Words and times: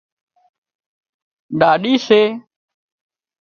ڏاڏِي 1.59 1.93
سي 2.07 2.21